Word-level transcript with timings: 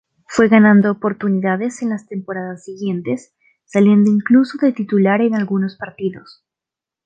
Fue 0.25 0.47
ganando 0.49 0.89
oportunidades 0.89 1.83
en 1.83 1.89
las 1.91 2.07
temporadas 2.07 2.63
siguientes, 2.63 3.35
saliendo 3.65 4.09
incluso 4.09 4.57
de 4.57 4.73
titular 4.73 5.21
en 5.21 5.35
algunos 5.35 5.75
partidos. 5.77 6.43